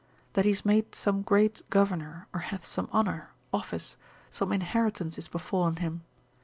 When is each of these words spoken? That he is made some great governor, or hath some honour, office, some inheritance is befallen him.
That 0.33 0.45
he 0.45 0.51
is 0.51 0.65
made 0.65 0.95
some 0.95 1.21
great 1.21 1.61
governor, 1.69 2.25
or 2.33 2.39
hath 2.39 2.65
some 2.65 2.89
honour, 2.91 3.29
office, 3.53 3.97
some 4.31 4.51
inheritance 4.51 5.19
is 5.19 5.27
befallen 5.27 5.75
him. 5.75 6.01